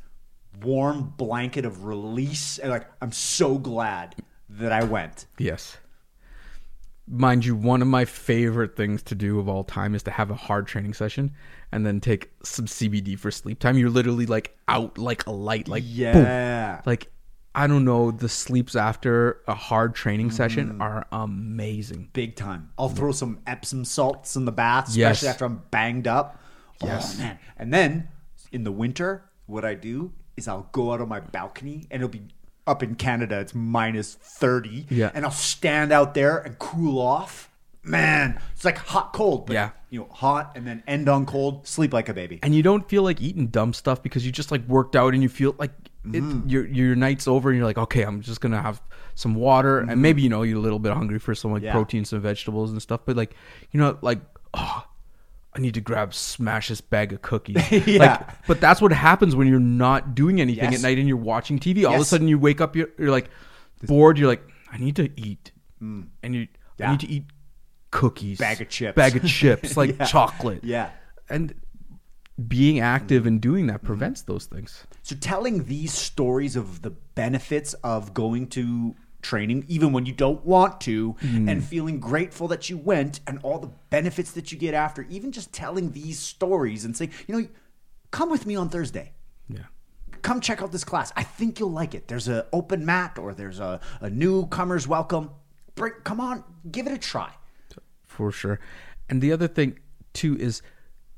warm 0.63 1.13
blanket 1.17 1.65
of 1.65 1.85
release, 1.85 2.59
and 2.59 2.71
like, 2.71 2.87
I'm 3.03 3.13
so 3.13 3.59
glad 3.59 4.17
that 4.49 4.73
I 4.73 4.85
went. 4.85 5.27
Yes. 5.39 5.77
Mind 7.07 7.45
you, 7.45 7.55
one 7.55 7.83
of 7.83 7.89
my 7.89 8.05
favorite 8.05 8.77
things 8.77 9.03
to 9.05 9.15
do 9.15 9.39
of 9.39 9.49
all 9.49 9.63
time 9.65 9.95
is 9.95 10.03
to 10.05 10.11
have 10.11 10.31
a 10.31 10.35
hard 10.35 10.67
training 10.67 10.95
session 10.95 11.33
and 11.71 11.85
then 11.85 12.01
take 12.01 12.31
some 12.43 12.65
CBD 12.67 13.19
for 13.19 13.31
sleep 13.31 13.59
time. 13.59 13.77
You're 13.77 13.91
literally 13.91 14.27
like 14.27 14.57
out 14.69 14.97
like 14.97 15.27
a 15.27 15.31
light, 15.31 15.69
like 15.69 15.83
boom. 15.83 15.93
Yeah. 15.93 16.81
Like 16.87 17.11
I 17.55 17.67
don't 17.69 17.85
know, 17.85 18.11
the 18.11 18.29
sleeps 18.29 18.75
after 18.75 19.41
a 19.47 19.55
hard 19.55 19.95
training 19.95 20.33
session 20.33 20.75
mm. 20.75 20.81
are 20.81 21.07
amazing. 21.13 22.11
Big 22.13 22.35
time. 22.35 22.71
I'll 22.77 22.89
throw 22.89 23.13
some 23.13 23.39
Epsom 23.47 23.85
salts 23.85 24.35
in 24.35 24.45
the 24.45 24.53
bath, 24.53 24.89
especially 24.89 25.27
Yes. 25.27 25.35
after 25.35 25.45
I'm 25.45 25.63
banged 25.71 26.09
up. 26.09 26.41
Oh, 26.83 26.87
yes. 26.87 27.15
Oh, 27.15 27.23
man. 27.23 27.39
And 27.57 27.73
then 27.73 28.09
in 28.51 28.65
the 28.65 28.73
winter, 28.73 29.25
what 29.47 29.65
I 29.65 29.75
do 29.75 30.13
is 30.37 30.49
I'll 30.49 30.69
go 30.73 30.93
out 30.93 31.01
on 31.01 31.09
my 31.09 31.21
balcony 31.21 31.87
and 31.91 32.03
it'll 32.03 32.09
be 32.09 32.23
up 32.67 32.83
in 32.83 32.95
Canada, 32.95 33.41
it's 33.41 33.55
minus 33.55 34.15
30. 34.15 34.87
Yeah. 34.91 35.11
And 35.15 35.25
I'll 35.25 35.31
stand 35.31 35.93
out 35.93 36.15
there 36.15 36.39
and 36.39 36.59
cool 36.59 36.99
off. 36.99 37.51
Man, 37.83 38.41
it's 38.55 38.65
like 38.65 38.79
hot, 38.79 39.13
cold. 39.13 39.47
But, 39.47 39.55
Yeah. 39.55 39.71
You 39.91 40.01
know, 40.01 40.09
hot 40.11 40.53
and 40.57 40.67
then 40.67 40.83
end 40.87 41.09
on 41.09 41.27
cold, 41.27 41.67
sleep 41.69 41.93
like 41.93 42.09
a 42.09 42.15
baby. 42.15 42.41
And 42.43 42.55
you 42.55 42.63
don't 42.63 42.89
feel 42.89 43.03
like 43.03 43.21
eating 43.21 43.49
dumb 43.49 43.73
stuff 43.73 44.03
because 44.03 44.27
you 44.27 44.33
just 44.33 44.51
like 44.51 44.67
worked 44.67 44.97
out 44.97 45.15
and 45.15 45.23
you 45.23 45.29
feel 45.29 45.55
like 45.59 45.71
it, 46.13 46.23
mm. 46.23 46.51
your 46.51 46.67
your 46.67 46.97
night's 46.97 47.29
over 47.29 47.51
and 47.51 47.57
you're 47.57 47.67
like, 47.67 47.79
okay, 47.79 48.03
I'm 48.03 48.21
just 48.21 48.41
gonna 48.41 48.61
have 48.61 48.83
some 49.15 49.35
water 49.35 49.79
and 49.79 49.89
mm-hmm. 49.89 50.03
maybe 50.03 50.23
you 50.23 50.29
know 50.29 50.43
you're 50.43 50.59
a 50.59 50.61
little 50.61 50.81
bit 50.81 50.93
hungry 50.93 51.19
for 51.19 51.35
some 51.35 51.53
like 51.53 51.63
Yeah. 51.63 51.73
protein, 51.73 52.05
some 52.05 52.21
vegetables 52.21 52.73
and 52.73 52.83
stuff, 52.83 53.03
but 53.05 53.17
like 53.17 53.35
you 53.71 53.79
know 53.79 53.97
like 54.03 54.21
oh, 54.55 54.85
I 55.57 55.61
need 55.61 55.75
to 55.75 55.81
grab 55.81 56.13
smash 56.15 56.69
this 56.69 56.81
bag 56.81 57.13
of 57.13 57.23
cookies. 57.23 57.57
Yeah. 57.87 57.99
Like, 57.99 58.47
but 58.47 58.61
that's 58.61 58.81
what 58.81 58.93
happens 58.93 59.37
when 59.37 59.47
you're 59.47 59.61
not 59.61 60.15
doing 60.15 60.41
anything 60.41 60.73
Yes. 60.73 60.81
at 60.81 60.83
night 60.83 60.99
and 60.99 61.07
you're 61.07 61.17
watching 61.17 61.59
TV. 61.59 61.87
All 61.87 61.95
of 61.95 62.01
a 62.01 62.05
sudden 62.05 62.27
you 62.29 62.39
wake 62.39 62.61
up, 62.61 62.75
you're, 62.75 62.89
you're 62.99 63.11
like 63.11 63.31
bored. 63.85 64.19
You're 64.19 64.29
like, 64.29 64.43
I 64.73 64.79
need 64.79 64.97
to 64.97 65.09
eat, 65.21 65.53
mm. 65.81 66.09
and 66.23 66.35
you 66.35 66.49
I 66.81 66.91
need 66.91 67.01
to 67.01 67.09
eat 67.09 67.25
cookies, 67.93 68.39
Bag 68.39 68.61
of 68.61 68.69
chips. 68.69 68.97
bag 68.97 69.15
of 69.15 69.25
chips, 69.25 69.77
like 69.77 69.97
Yeah. 69.99 70.05
chocolate 70.07 70.65
Yeah. 70.65 70.91
and 71.31 71.55
being 72.49 72.81
active 72.81 73.23
mm. 73.23 73.29
and 73.29 73.41
doing 73.41 73.69
that 73.69 73.77
mm-hmm. 73.79 73.87
prevents 73.87 74.23
those 74.23 74.47
things. 74.47 74.85
So 75.03 75.15
telling 75.15 75.65
these 75.67 75.93
stories 75.93 76.57
of 76.57 76.83
the 76.83 76.91
benefits 76.91 77.75
of 77.85 78.13
going 78.13 78.49
to 78.49 78.97
training, 79.25 79.65
even 79.67 79.93
when 79.93 80.07
you 80.07 80.13
don't 80.13 80.45
want 80.45 80.81
to, 80.83 81.15
mm-hmm. 81.15 81.49
and 81.49 81.65
feeling 81.65 81.99
grateful 81.99 82.47
that 82.49 82.71
you 82.71 82.79
went, 82.79 83.19
and 83.27 83.41
all 83.43 83.59
the 83.59 83.71
benefits 83.91 84.31
that 84.33 84.53
you 84.53 84.59
get 84.59 84.75
after, 84.75 85.03
even 85.11 85.33
just 85.33 85.53
telling 85.53 85.91
these 85.91 86.21
stories 86.21 86.85
and 86.85 86.97
saying, 86.97 87.11
you 87.27 87.35
know, 87.37 87.49
come 88.13 88.31
with 88.31 88.47
me 88.47 88.55
on 88.55 88.69
Thursday. 88.69 89.13
Yeah. 89.49 89.65
come 90.23 90.41
check 90.41 90.63
out 90.63 90.73
this 90.73 90.85
class. 90.85 91.13
I 91.17 91.23
think 91.23 91.59
you'll 91.59 91.73
like 91.73 91.95
it. 91.95 92.09
There's 92.09 92.29
an 92.29 92.45
open 92.53 92.87
mat 92.87 93.19
or 93.19 93.35
there's 93.35 93.61
a, 93.61 93.81
a 94.01 94.09
newcomer's 94.09 94.89
welcome. 94.89 95.31
Bring, 95.75 95.93
come 96.05 96.21
on, 96.21 96.45
give 96.71 96.87
it 96.87 96.93
a 96.93 96.99
try. 96.99 97.33
for 98.07 98.31
sure. 98.33 98.61
And 99.09 99.21
the 99.21 99.33
other 99.33 99.49
thing 99.49 99.79
too 100.15 100.37
is 100.39 100.63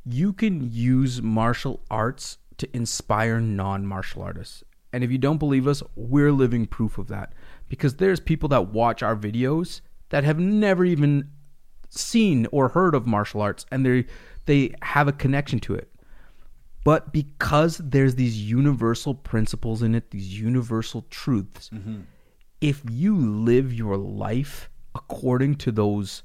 you 0.04 0.32
can 0.32 0.70
use 0.72 1.22
martial 1.22 1.82
arts 1.90 2.38
to 2.58 2.68
inspire 2.74 3.40
non-martial 3.40 4.22
artists. 4.22 4.64
And 4.92 5.04
if 5.04 5.10
you 5.10 5.18
don't 5.18 5.38
believe 5.38 5.66
us, 5.68 5.82
we're 5.94 6.32
living 6.32 6.66
proof 6.66 6.96
of 6.96 7.08
that 7.08 7.32
because 7.68 7.96
there's 7.96 8.20
people 8.20 8.48
that 8.50 8.68
watch 8.68 9.02
our 9.02 9.16
videos 9.16 9.80
that 10.10 10.24
have 10.24 10.38
never 10.38 10.84
even 10.84 11.30
seen 11.88 12.46
or 12.52 12.68
heard 12.68 12.94
of 12.94 13.06
martial 13.06 13.40
arts 13.40 13.64
and 13.70 13.84
they 13.84 14.04
they 14.46 14.74
have 14.82 15.08
a 15.08 15.12
connection 15.12 15.58
to 15.60 15.74
it. 15.74 15.90
But 16.84 17.12
because 17.12 17.78
there's 17.78 18.14
these 18.14 18.40
universal 18.40 19.14
principles 19.14 19.82
in 19.82 19.94
it, 19.96 20.12
these 20.12 20.38
universal 20.38 21.04
truths, 21.10 21.68
mm-hmm. 21.74 22.02
if 22.60 22.80
you 22.88 23.16
live 23.16 23.72
your 23.72 23.96
life 23.96 24.70
according 24.94 25.56
to 25.56 25.72
those 25.72 26.22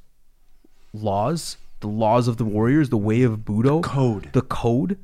laws, 0.93 1.57
the 1.79 1.87
laws 1.87 2.27
of 2.27 2.37
the 2.37 2.45
warriors, 2.45 2.89
the 2.89 2.97
way 2.97 3.23
of 3.23 3.39
Budo, 3.39 3.81
code. 3.81 4.29
the 4.33 4.43
code, 4.43 4.99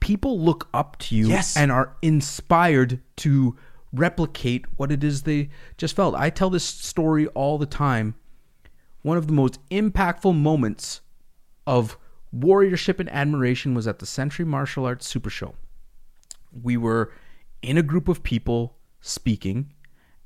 people 0.00 0.40
look 0.40 0.68
up 0.74 0.98
to 0.98 1.14
you 1.14 1.28
Yes. 1.28 1.56
and 1.56 1.70
are 1.70 1.96
inspired 2.02 3.00
to 3.18 3.56
replicate 3.98 4.64
what 4.76 4.92
it 4.92 5.02
is 5.02 5.22
they 5.22 5.48
just 5.76 5.96
felt. 5.96 6.14
I 6.14 6.30
tell 6.30 6.50
this 6.50 6.64
story 6.64 7.26
all 7.28 7.58
the 7.58 7.66
time. 7.66 8.14
One 9.02 9.16
of 9.16 9.26
the 9.26 9.32
most 9.32 9.58
impactful 9.70 10.36
moments 10.36 11.00
of 11.66 11.96
warriorship 12.34 12.98
and 12.98 13.10
admiration 13.10 13.74
was 13.74 13.86
at 13.86 13.98
the 13.98 14.06
Century 14.06 14.44
Martial 14.44 14.84
Arts 14.84 15.06
Super 15.06 15.30
Show. 15.30 15.54
We 16.62 16.76
were 16.76 17.12
in 17.62 17.78
a 17.78 17.82
group 17.82 18.08
of 18.08 18.22
people 18.22 18.76
speaking, 19.00 19.72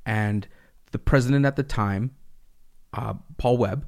and 0.05 0.47
the 0.91 0.99
president 0.99 1.45
at 1.45 1.55
the 1.55 1.63
time, 1.63 2.11
uh, 2.93 3.15
Paul 3.37 3.57
Webb, 3.57 3.87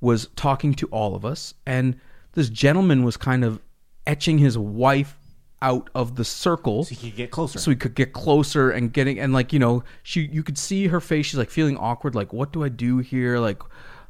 was 0.00 0.28
talking 0.36 0.74
to 0.74 0.86
all 0.88 1.14
of 1.14 1.24
us, 1.24 1.54
and 1.64 1.98
this 2.32 2.50
gentleman 2.50 3.02
was 3.02 3.16
kind 3.16 3.44
of 3.44 3.60
etching 4.06 4.38
his 4.38 4.56
wife 4.58 5.18
out 5.62 5.88
of 5.94 6.16
the 6.16 6.24
circle 6.24 6.84
So 6.84 6.94
he 6.94 7.10
could 7.10 7.16
get 7.16 7.30
closer. 7.30 7.58
so 7.58 7.70
we 7.70 7.76
could 7.76 7.94
get 7.94 8.12
closer 8.12 8.70
and 8.70 8.92
getting 8.92 9.18
and 9.18 9.32
like 9.32 9.52
you 9.52 9.58
know 9.58 9.84
she 10.02 10.28
you 10.32 10.42
could 10.42 10.58
see 10.58 10.88
her 10.88 11.00
face. 11.00 11.26
She's 11.26 11.38
like 11.38 11.50
feeling 11.50 11.76
awkward 11.76 12.14
like 12.14 12.32
what 12.32 12.52
do 12.52 12.62
i 12.62 12.68
do 12.68 12.98
here? 12.98 13.38
Like 13.38 13.62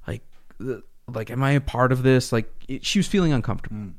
like 0.07 0.23
uh, 0.61 0.79
like 1.09 1.31
am 1.31 1.43
i 1.43 1.53
a 1.53 1.61
part 1.61 1.93
of 1.93 2.03
this? 2.03 2.33
Like 2.33 2.53
it, 2.69 2.85
she 2.85 2.99
was 2.99 3.07
feeling 3.07 3.33
uncomfortable. 3.33 3.93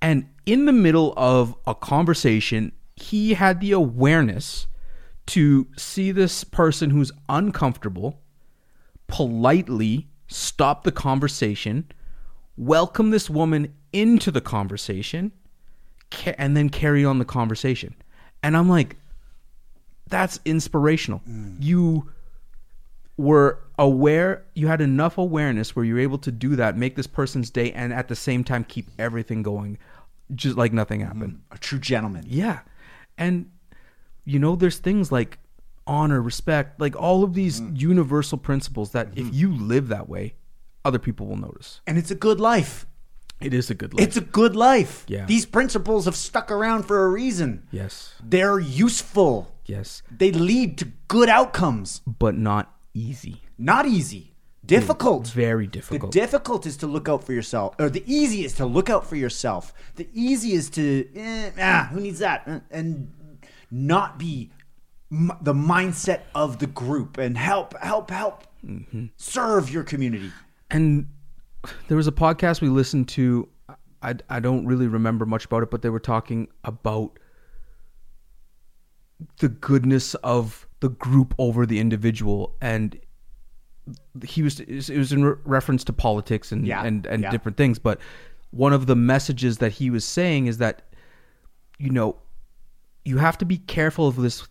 And 0.00 0.28
in 0.46 0.66
the 0.66 0.72
middle 0.72 1.14
of 1.16 1.54
a 1.66 1.74
conversation 1.74 2.72
he 2.96 3.34
had 3.34 3.60
the 3.60 3.72
awareness 3.72 4.66
to 5.26 5.68
see 5.76 6.10
this 6.10 6.42
person 6.42 6.90
who's 6.90 7.12
uncomfortable 7.28 8.20
politely 9.06 10.08
stop 10.26 10.84
the 10.84 10.92
conversation 10.92 11.86
welcome 12.56 13.10
this 13.10 13.30
woman 13.30 13.72
into 13.92 14.30
the 14.30 14.40
conversation 14.40 15.32
and 16.36 16.56
then 16.56 16.68
carry 16.68 17.04
on 17.04 17.18
the 17.18 17.24
conversation. 17.24 17.94
And 18.42 18.56
I'm 18.56 18.68
like, 18.68 18.96
that's 20.08 20.40
inspirational. 20.44 21.20
Mm. 21.28 21.56
You 21.60 22.10
were 23.16 23.58
aware, 23.78 24.44
you 24.54 24.68
had 24.68 24.80
enough 24.80 25.18
awareness 25.18 25.74
where 25.74 25.84
you're 25.84 25.98
able 25.98 26.18
to 26.18 26.30
do 26.32 26.56
that, 26.56 26.76
make 26.76 26.96
this 26.96 27.06
person's 27.06 27.50
day, 27.50 27.72
and 27.72 27.92
at 27.92 28.08
the 28.08 28.16
same 28.16 28.44
time 28.44 28.64
keep 28.64 28.86
everything 28.98 29.42
going 29.42 29.78
just 30.34 30.56
like 30.56 30.72
nothing 30.72 31.00
mm-hmm. 31.00 31.18
happened. 31.18 31.42
a 31.50 31.58
true 31.58 31.78
gentleman. 31.78 32.24
Yeah. 32.26 32.60
And, 33.16 33.50
you 34.24 34.38
know, 34.38 34.56
there's 34.56 34.78
things 34.78 35.10
like 35.10 35.38
honor, 35.86 36.20
respect, 36.20 36.80
like 36.80 36.94
all 36.96 37.24
of 37.24 37.34
these 37.34 37.60
mm. 37.60 37.78
universal 37.78 38.38
principles 38.38 38.92
that 38.92 39.08
if 39.16 39.26
mm-hmm. 39.26 39.34
you 39.34 39.56
live 39.56 39.88
that 39.88 40.08
way, 40.08 40.34
other 40.84 40.98
people 40.98 41.26
will 41.26 41.36
notice. 41.36 41.80
And 41.86 41.98
it's 41.98 42.10
a 42.10 42.14
good 42.14 42.40
life. 42.40 42.86
It 43.40 43.54
is 43.54 43.70
a 43.70 43.74
good 43.74 43.94
life. 43.94 44.06
It's 44.06 44.16
a 44.16 44.20
good 44.20 44.56
life. 44.56 45.04
Yeah. 45.08 45.24
These 45.26 45.46
principles 45.46 46.04
have 46.06 46.16
stuck 46.16 46.50
around 46.50 46.84
for 46.84 47.04
a 47.04 47.08
reason. 47.08 47.66
yes. 47.70 48.14
They're 48.22 48.58
useful. 48.58 49.54
Yes. 49.66 50.02
They 50.10 50.32
lead 50.32 50.78
to 50.78 50.86
good 51.08 51.28
outcomes. 51.28 52.00
But 52.06 52.36
not 52.36 52.74
easy. 52.94 53.42
Not 53.56 53.86
easy. 53.86 54.34
Difficult. 54.66 55.28
Very 55.28 55.66
difficult. 55.66 56.12
The 56.12 56.20
difficult. 56.20 56.66
is 56.66 56.76
to 56.78 56.86
look 56.86 57.08
out 57.08 57.24
for 57.24 57.32
yourself, 57.32 57.74
or 57.78 57.88
the 57.88 58.02
easy 58.06 58.44
is 58.44 58.52
to 58.54 58.66
look 58.66 58.90
out 58.90 59.06
for 59.06 59.16
yourself. 59.16 59.72
The 59.96 60.08
easy 60.12 60.52
is 60.52 60.68
to, 60.70 61.08
eh, 61.16 61.50
ah, 61.60 61.88
who 61.92 62.00
needs 62.00 62.18
that? 62.18 62.42
Uh, 62.46 62.60
And 62.70 63.12
not 63.70 64.18
be 64.18 64.50
the 65.40 65.54
mindset 65.54 66.20
of 66.34 66.58
the 66.58 66.66
group 66.66 67.16
and 67.18 67.38
help, 67.38 67.78
help, 67.78 68.10
help 68.10 68.44
serve 69.16 69.70
your 69.70 69.84
community. 69.84 70.32
and 70.70 71.08
there 71.88 71.96
was 71.96 72.06
a 72.06 72.12
podcast 72.12 72.60
we 72.60 72.68
listened 72.68 73.08
to 73.08 73.48
I, 74.02 74.14
I 74.28 74.40
don't 74.40 74.66
really 74.66 74.86
remember 74.86 75.26
much 75.26 75.44
about 75.44 75.62
it 75.62 75.70
but 75.70 75.82
they 75.82 75.90
were 75.90 76.00
talking 76.00 76.48
about 76.64 77.18
the 79.38 79.48
goodness 79.48 80.14
of 80.16 80.66
the 80.80 80.90
group 80.90 81.34
over 81.38 81.66
the 81.66 81.80
individual 81.80 82.56
and 82.60 82.98
he 84.24 84.42
was 84.42 84.60
it 84.60 84.96
was 84.96 85.12
in 85.12 85.24
re- 85.24 85.36
reference 85.44 85.82
to 85.84 85.92
politics 85.92 86.52
and 86.52 86.66
Yeah, 86.66 86.84
and 86.84 87.06
and 87.06 87.22
yeah. 87.22 87.30
different 87.30 87.56
things 87.56 87.78
but 87.78 87.98
one 88.50 88.72
of 88.72 88.86
the 88.86 88.96
messages 88.96 89.58
that 89.58 89.72
he 89.72 89.90
was 89.90 90.04
saying 90.04 90.46
is 90.46 90.58
that 90.58 90.82
you 91.78 91.90
know 91.90 92.16
you 93.04 93.18
have 93.18 93.38
to 93.38 93.44
be 93.44 93.58
careful 93.58 94.06
of 94.06 94.16
this 94.16 94.46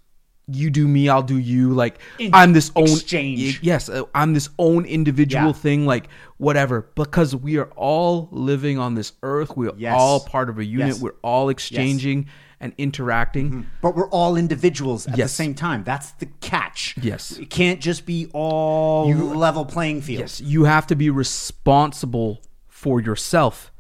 you 0.50 0.70
do 0.70 0.88
me 0.88 1.10
i'll 1.10 1.22
do 1.24 1.38
you 1.38 1.74
like 1.74 2.00
In- 2.20 2.34
i'm 2.34 2.54
this 2.54 2.72
own 2.76 2.86
exchange. 2.88 3.60
yes 3.62 3.90
uh, 3.90 4.04
i'm 4.16 4.34
this 4.34 4.50
own 4.58 4.86
individual 4.86 5.48
Yeah. 5.48 5.52
thing 5.52 5.86
like 5.86 6.08
whatever 6.38 6.90
because 6.96 7.36
we 7.36 7.58
are 7.58 7.70
all 7.76 8.30
living 8.32 8.78
on 8.78 8.96
this 8.96 9.12
earth 9.24 9.58
we're 9.58 9.74
Yes. 9.78 9.96
all 10.00 10.22
part 10.22 10.50
of 10.50 10.58
a 10.58 10.64
unit 10.66 10.88
Yes. 10.88 11.02
we're 11.02 11.16
all 11.22 11.50
exchanging 11.50 12.28
and 12.62 12.74
interacting 12.78 13.68
But 13.82 13.96
we're 13.96 14.10
all 14.10 14.36
individuals 14.38 15.06
at 15.06 15.16
the 15.16 15.28
same 15.28 15.54
time. 15.54 15.84
That's 15.84 16.10
the 16.14 16.26
catch. 16.42 16.96
Yes. 17.00 17.38
It 17.38 17.52
can't 17.52 17.80
just 17.80 18.04
be 18.08 18.32
all 18.34 19.14
level 19.14 19.64
playing 19.66 20.02
field. 20.02 20.22
yes 20.22 20.42
you 20.42 20.64
have 20.64 20.88
to 20.88 20.96
be 20.96 21.10
responsible 21.12 22.42
for 22.68 23.00
yourself 23.02 23.72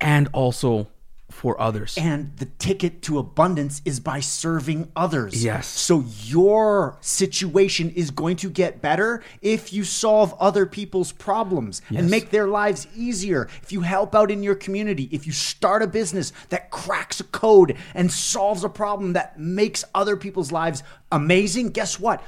and 0.00 0.28
also 0.32 0.88
for 1.36 1.60
others 1.60 1.98
And 1.98 2.34
the 2.38 2.46
ticket 2.46 3.02
to 3.02 3.18
abundance 3.18 3.82
is 3.84 4.00
by 4.00 4.20
serving 4.20 4.90
others. 4.96 5.44
Yes. 5.44 5.66
So 5.68 6.04
your 6.24 6.96
situation 7.02 7.90
is 7.90 8.10
going 8.10 8.36
to 8.36 8.48
get 8.48 8.80
better 8.80 9.22
if 9.42 9.70
you 9.70 9.84
solve 9.84 10.34
other 10.40 10.64
people's 10.64 11.12
problems 11.12 11.82
Yes. 11.90 12.00
and 12.00 12.10
make 12.10 12.30
their 12.30 12.46
lives 12.48 12.86
easier. 12.96 13.48
If 13.62 13.70
you 13.70 13.82
help 13.82 14.14
out 14.14 14.30
in 14.30 14.42
your 14.42 14.54
community, 14.54 15.10
if 15.12 15.26
you 15.26 15.32
start 15.32 15.82
a 15.82 15.86
business 15.86 16.32
that 16.48 16.70
cracks 16.70 17.20
a 17.20 17.24
code 17.24 17.76
and 17.94 18.10
solves 18.10 18.64
a 18.64 18.70
problem 18.70 19.12
that 19.12 19.38
makes 19.38 19.84
other 19.94 20.16
people's 20.16 20.50
lives 20.50 20.82
amazing, 21.12 21.68
guess 21.70 22.00
what? 22.00 22.22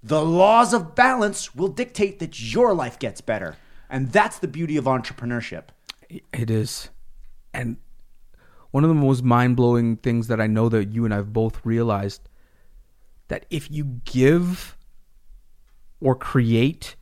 The 0.00 0.24
laws 0.24 0.72
of 0.72 0.94
balance 0.94 1.54
will 1.56 1.68
dictate 1.68 2.20
that 2.20 2.40
your 2.54 2.72
life 2.72 3.00
gets 3.00 3.20
better. 3.20 3.56
And 3.90 4.12
that's 4.12 4.38
the 4.38 4.48
beauty 4.48 4.76
of 4.76 4.84
entrepreneurship. 4.84 5.64
It 6.08 6.50
is. 6.50 6.88
And 7.52 7.76
one 8.72 8.84
of 8.84 8.88
the 8.88 8.94
most 8.94 9.22
mind 9.22 9.54
blowing 9.56 9.96
things 9.96 10.26
that 10.26 10.40
I 10.40 10.46
know 10.46 10.68
that 10.68 10.92
you 10.92 11.04
and 11.04 11.14
I've 11.14 11.32
both 11.32 11.64
realized 11.64 12.28
that 13.28 13.46
if 13.50 13.70
you 13.70 14.00
give 14.04 14.76
or 16.00 16.16
create 16.16 16.96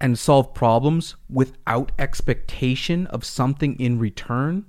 and 0.00 0.18
solve 0.18 0.54
problems 0.54 1.16
without 1.28 1.90
expectation 1.98 3.06
of 3.08 3.24
something 3.24 3.78
in 3.80 3.98
return, 3.98 4.66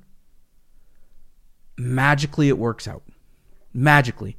magically 1.78 2.48
it 2.48 2.58
works 2.58 2.88
out. 2.88 3.04
Magically. 3.74 4.38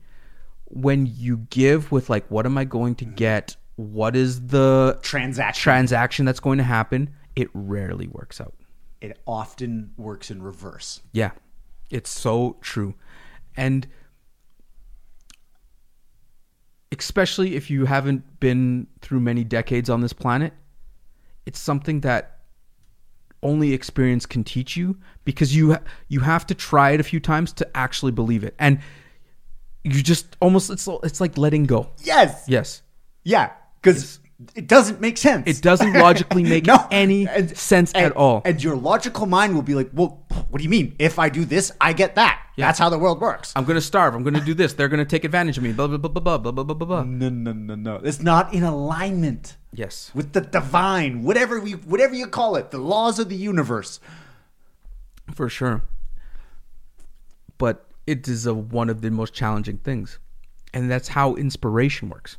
When 0.64 1.06
you 1.06 1.46
give 1.50 1.92
with, 1.92 2.10
like, 2.10 2.26
what 2.30 2.46
am 2.46 2.56
I 2.58 2.64
going 2.64 2.94
to 2.96 3.04
get? 3.04 3.56
What 3.76 4.16
is 4.16 4.46
the 4.48 4.98
Transaction. 5.02 5.62
transaction 5.62 6.24
that's 6.24 6.40
going 6.40 6.58
to 6.58 6.64
happen? 6.64 7.10
It 7.36 7.48
rarely 7.54 8.08
works 8.08 8.40
out. 8.40 8.54
It 9.00 9.18
often 9.26 9.92
works 9.96 10.30
in 10.30 10.42
reverse. 10.42 11.00
Yeah, 11.12 11.32
it's 11.90 12.10
so 12.10 12.56
true. 12.60 12.94
And 13.56 13.86
especially 16.92 17.56
if 17.56 17.70
you 17.70 17.86
haven't 17.86 18.40
been 18.40 18.86
through 19.00 19.20
many 19.20 19.44
decades 19.44 19.88
on 19.88 20.00
this 20.00 20.12
planet, 20.12 20.52
it's 21.46 21.58
something 21.58 22.00
that 22.00 22.38
only 23.42 23.72
experience 23.72 24.26
can 24.26 24.44
teach 24.44 24.76
you 24.76 24.98
because 25.24 25.56
you 25.56 25.76
you 26.08 26.20
have 26.20 26.46
to 26.46 26.54
try 26.54 26.90
it 26.90 27.00
a 27.00 27.02
few 27.02 27.20
times 27.20 27.52
to 27.54 27.76
actually 27.76 28.12
believe 28.12 28.44
it. 28.44 28.54
And 28.58 28.80
you 29.82 30.02
just 30.02 30.36
almost 30.40 30.70
it's 30.70 30.86
it's 31.02 31.20
like 31.20 31.38
letting 31.38 31.64
go. 31.64 31.90
Yes. 32.02 32.44
Yes. 32.46 32.82
Yeah. 33.24 33.52
Because 33.80 34.20
it 34.54 34.66
doesn't 34.66 35.00
make 35.00 35.18
sense. 35.18 35.46
It 35.46 35.62
doesn't 35.62 35.92
logically 35.92 36.42
make 36.54 36.64
no. 36.64 36.86
any 36.90 37.28
and, 37.28 37.56
sense 37.56 37.92
and, 37.92 38.06
at 38.06 38.12
all. 38.12 38.40
And 38.44 38.62
your 38.62 38.74
logical 38.74 39.26
mind 39.26 39.54
will 39.54 39.62
be 39.62 39.74
like, 39.74 39.90
well, 39.92 40.24
what 40.48 40.58
do 40.58 40.64
you 40.64 40.70
mean? 40.70 40.96
If 40.98 41.18
I 41.18 41.28
do 41.28 41.44
this, 41.44 41.70
I 41.80 41.92
get 41.92 42.14
that. 42.14 42.42
Yeah. 42.56 42.66
That's 42.66 42.78
how 42.78 42.88
the 42.88 42.98
world 42.98 43.20
works. 43.20 43.52
I'm 43.54 43.64
going 43.64 43.76
to 43.76 43.82
starve. 43.82 44.14
I'm 44.14 44.22
going 44.22 44.34
to 44.34 44.40
do 44.40 44.54
this. 44.54 44.72
They're 44.72 44.88
going 44.88 44.98
to 44.98 45.04
take 45.04 45.24
advantage 45.24 45.58
of 45.58 45.64
me. 45.64 45.72
Blah, 45.72 45.88
blah, 45.88 45.98
blah, 45.98 46.08
blah, 46.08 46.38
blah, 46.38 46.52
blah, 46.52 46.64
blah, 46.64 46.74
blah. 46.74 47.02
No, 47.02 47.28
no, 47.28 47.52
no, 47.52 47.74
no. 47.74 47.96
It's 47.96 48.20
not 48.20 48.54
in 48.54 48.62
alignment. 48.62 49.56
Yes. 49.72 50.10
With 50.14 50.32
the 50.32 50.40
divine, 50.40 51.22
whatever 51.22 51.60
we, 51.60 51.72
whatever 51.72 52.14
you 52.14 52.26
call 52.26 52.56
it, 52.56 52.70
the 52.70 52.78
laws 52.78 53.18
of 53.18 53.28
the 53.28 53.36
universe. 53.36 54.00
For 55.34 55.48
sure. 55.48 55.82
But 57.58 57.86
it 58.06 58.26
is 58.26 58.46
a, 58.46 58.54
one 58.54 58.88
of 58.88 59.02
the 59.02 59.10
most 59.10 59.34
challenging 59.34 59.78
things. 59.78 60.18
And 60.72 60.90
that's 60.90 61.08
how 61.08 61.34
inspiration 61.34 62.08
works. 62.08 62.38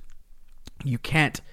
You 0.83 0.97
can't– 0.97 1.39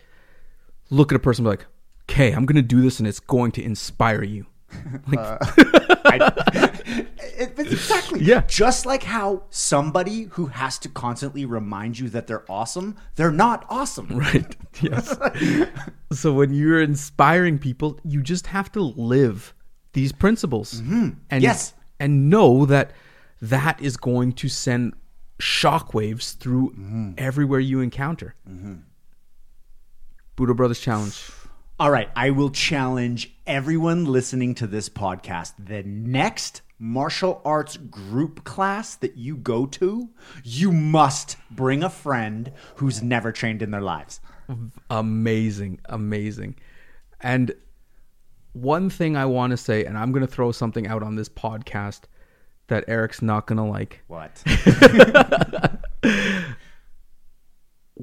look 0.90 1.12
at 1.12 1.16
a 1.16 1.18
person 1.18 1.47
and 1.47 1.52
be 1.52 1.59
like, 1.59 1.66
okay, 2.11 2.33
I'm 2.33 2.47
going 2.47 2.57
to 2.57 2.62
do 2.62 2.80
this 2.80 2.99
and 2.99 3.07
it's 3.07 3.21
going 3.21 3.52
to 3.52 3.62
inspire 3.62 4.23
you. 4.25 4.47
Like, 5.09 6.21
uh, 6.21 6.38
It- 7.38 7.54
it's 7.57 7.73
exactly. 7.73 8.21
Yeah. 8.21 8.42
Just 8.49 8.87
like 8.87 9.02
how 9.02 9.45
somebody 9.50 10.23
who 10.33 10.47
has 10.47 10.78
to 10.80 10.88
constantly 10.88 11.45
remind 11.45 11.99
you 11.99 12.09
that 12.11 12.26
they're 12.26 12.50
awesome, 12.50 12.97
they're 13.16 13.30
not 13.30 13.66
awesome. 13.68 14.09
right. 14.09 14.57
Yes. 14.80 15.16
so 16.12 16.33
when 16.33 16.52
you're 16.52 16.80
inspiring 16.80 17.59
people, 17.59 17.99
you 18.04 18.23
just 18.23 18.47
have 18.47 18.71
to 18.73 18.80
live 18.80 19.54
these 19.92 20.12
principles. 20.12 20.75
Mm-hmm. 20.75 21.09
And, 21.30 21.42
Yes. 21.42 21.75
And 22.00 22.30
know 22.30 22.64
that 22.66 22.92
that 23.42 23.80
is 23.80 23.97
going 23.97 24.33
to 24.35 24.49
send 24.49 24.95
shockwaves 25.40 26.37
through 26.37 26.71
mm-hmm. 26.71 27.12
everywhere 27.18 27.61
you 27.61 27.80
encounter. 27.80 28.35
Mm-hmm. 28.49 28.75
Budo 30.38 30.54
Brothers 30.54 30.78
Challenge. 30.78 31.30
All 31.80 31.90
right, 31.90 32.09
I 32.14 32.30
will 32.30 32.50
challenge 32.50 33.35
everyone 33.45 34.04
listening 34.04 34.54
to 34.57 34.68
this 34.68 34.88
podcast. 34.88 35.54
The 35.59 35.83
next 35.83 36.62
martial 36.78 37.42
arts 37.45 37.76
group 37.76 38.45
class 38.45 38.95
that 38.95 39.16
you 39.16 39.37
go 39.37 39.66
to, 39.66 40.11
you 40.45 40.71
must 40.71 41.37
bring 41.50 41.83
a 41.83 41.90
friend 41.90 42.52
who's 42.76 43.02
never 43.02 43.33
trained 43.33 43.62
in 43.62 43.73
their 43.73 43.80
lives. 43.80 44.21
amazing 44.90 45.78
amazing 45.87 46.54
and 47.21 47.52
one 48.54 48.88
thing 48.88 49.14
i 49.14 49.26
want 49.26 49.50
to 49.50 49.59
say 49.59 49.85
and 49.85 49.99
i'm 49.99 50.11
going 50.11 50.26
to 50.26 50.33
throw 50.33 50.50
something 50.50 50.87
out 50.87 51.02
on 51.02 51.16
this 51.16 51.28
podcast 51.28 52.04
that 52.68 52.83
eric's 52.88 53.21
not 53.21 53.47
going 53.47 53.59
to 53.59 53.62
like 53.62 54.02
What? 54.07 54.42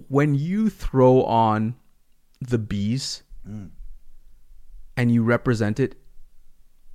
when 0.08 0.36
you 0.36 0.70
throw 0.70 1.24
on 1.24 1.75
the 2.42 2.58
bees 2.58 3.24
mm. 3.48 3.70
and 4.98 5.12
you 5.12 5.24
represent 5.24 5.80
it 5.80 5.96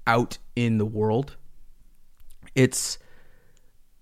out 0.06 0.38
in 0.56 0.78
the 0.78 0.85
world 0.85 1.37
it's 2.54 2.99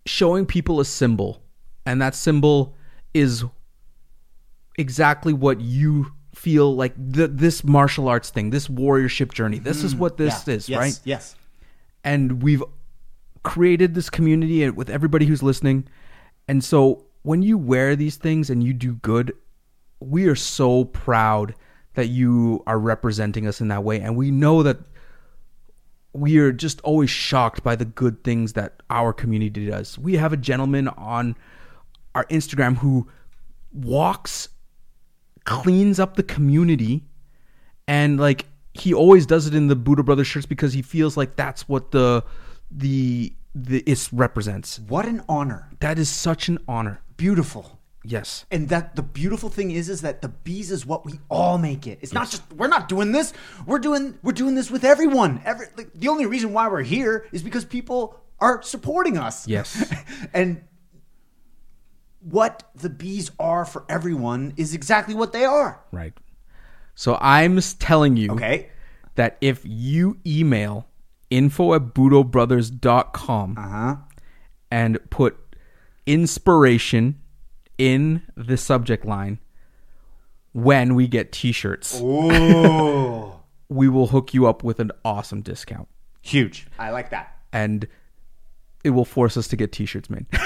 showing 0.07 0.47
people 0.47 0.81
a 0.81 0.85
symbol 0.85 1.43
and 1.85 2.01
that 2.01 2.15
symbol 2.15 2.75
is 3.15 3.45
exactly 4.79 5.33
what 5.33 5.61
you 5.61 6.13
feel 6.35 6.75
like 6.75 6.95
th- 7.13 7.31
this 7.33 7.65
martial 7.65 8.09
arts 8.09 8.31
thing 8.31 8.51
this 8.51 8.69
warriorship 8.69 9.33
journey 9.33 9.59
this 9.59 9.83
is 9.85 9.95
mm. 9.95 9.99
what 9.99 10.17
this 10.17 10.47
Yeah. 10.47 10.55
is 10.55 10.69
yes, 10.69 10.79
right 10.79 11.01
Yes. 11.05 11.37
and 12.05 12.43
we've 12.43 12.63
created 13.43 13.95
this 13.95 14.11
community 14.11 14.69
with 14.71 14.91
everybody 14.91 15.25
who's 15.25 15.43
listening. 15.43 15.87
And 16.49 16.63
so 16.63 17.07
when 17.23 17.41
you 17.41 17.57
wear 17.57 17.97
these 17.97 18.17
things 18.17 18.51
and 18.51 18.63
you 18.63 18.75
do 18.75 18.95
good, 18.97 19.33
we 20.01 20.27
are 20.27 20.35
so 20.35 20.85
proud 20.85 21.55
that 21.95 22.07
you 22.07 22.63
are 22.67 22.79
representing 22.79 23.47
us 23.47 23.61
in 23.61 23.69
that 23.69 23.83
way. 23.83 24.01
And 24.01 24.17
we 24.17 24.31
know 24.31 24.63
that 24.63 24.79
we 26.13 26.39
are 26.39 26.53
just 26.53 26.81
always 26.83 27.11
shocked 27.11 27.63
by 27.63 27.77
the 27.77 27.85
good 27.85 28.23
things 28.25 28.55
that 28.55 28.83
our 28.91 29.13
community 29.13 29.67
does. 29.67 29.99
We 29.99 30.15
have 30.15 30.33
a 30.33 30.37
gentleman 30.37 30.89
on 30.89 31.37
our 32.15 32.25
Instagram 32.27 32.77
who 32.77 33.09
walks, 33.73 34.49
cleans 35.45 35.99
up 35.99 36.17
the 36.17 36.23
community, 36.23 37.05
and 37.87 38.19
like 38.19 38.47
he 38.75 38.95
always 38.95 39.27
does 39.27 39.47
it 39.47 39.55
in 39.55 39.69
the 39.69 39.77
Budo 39.77 40.05
Brothers 40.05 40.27
shirts 40.27 40.47
because 40.47 40.73
he 40.73 40.83
feels 40.83 41.17
like 41.17 41.37
that's 41.37 41.69
what 41.69 41.91
the 41.91 42.25
the 42.71 43.33
the 43.55 43.81
it 43.81 44.09
represents. 44.13 44.79
What 44.79 45.07
an 45.07 45.23
honor. 45.29 45.71
That 45.81 45.99
is 45.99 46.09
such 46.09 46.49
an 46.49 46.59
honor. 46.69 47.01
Beautiful. 47.17 47.78
Yes. 48.11 48.47
And 48.51 48.71
that 48.71 48.97
the 48.97 49.03
beautiful 49.03 49.51
thing 49.51 49.71
is 49.71 49.89
is 49.91 50.01
that 50.01 50.23
the 50.23 50.29
bees 50.29 50.71
is 50.71 50.87
what 50.87 51.05
we 51.05 51.21
all 51.29 51.59
make 51.59 51.87
it. 51.87 51.99
It's 52.01 52.13
not 52.15 52.31
just 52.31 52.43
we're 52.55 52.69
not 52.69 52.89
doing 52.89 53.13
this. 53.13 53.35
We're 53.67 53.79
doing 53.79 54.19
we're 54.23 54.33
doing 54.33 54.55
this 54.55 54.71
with 54.71 54.83
everyone. 54.83 55.43
Every 55.45 55.67
like, 55.77 55.93
the 55.93 56.09
only 56.09 56.25
reason 56.25 56.53
why 56.55 56.69
we're 56.69 56.83
here 56.83 57.27
is 57.33 57.43
because 57.43 57.65
people 57.67 58.19
are 58.41 58.63
supporting 58.63 59.19
us. 59.19 59.47
Yes. 59.47 59.93
and 60.33 60.63
what 62.21 62.65
the 62.75 62.89
bees 62.91 63.31
are 63.39 63.65
for 63.65 63.85
everyone 63.89 64.55
is 64.57 64.75
exactly 64.75 65.15
what 65.15 65.33
they 65.33 65.45
are. 65.45 65.81
Right. 65.93 66.15
So 66.95 67.17
I'm 67.21 67.61
telling 67.61 68.17
you 68.17 68.33
Okay? 68.33 68.71
that 69.17 69.37
if 69.41 69.63
you 69.65 70.19
email 70.27 70.87
info 71.31 71.75
at 71.75 71.95
budobrothers.com 71.95 73.55
Uh-huh. 73.59 73.97
and 74.71 74.99
put 75.11 75.37
inspiration 76.07 77.21
in 77.79 78.23
the 78.37 78.57
subject 78.57 79.05
line 79.07 79.39
when 80.53 80.95
we 80.95 81.07
get 81.07 81.31
t-shirts 81.33 82.01
we 83.71 83.89
will 83.89 84.07
hook 84.09 84.33
you 84.35 84.47
up 84.47 84.65
with 84.65 84.81
an 84.81 84.91
awesome 85.05 85.43
discount 85.43 85.89
Huge. 86.23 86.67
I 86.79 86.91
like 86.91 87.11
that. 87.11 87.37
and 87.53 87.87
it 88.85 88.91
will 88.91 89.05
force 89.05 89.37
us 89.37 89.49
to 89.49 89.57
get 89.57 89.73
t-shirts 89.73 90.11
made 90.11 90.27